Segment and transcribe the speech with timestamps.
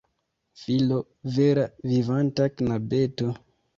[0.61, 0.97] Filo!
[1.37, 3.29] Vera vivanta knabeto!